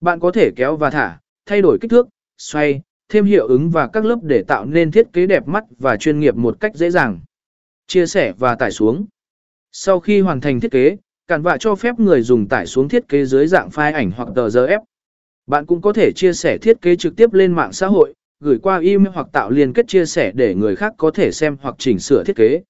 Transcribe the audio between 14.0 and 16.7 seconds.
hoặc tờ PDF. Bạn cũng có thể chia sẻ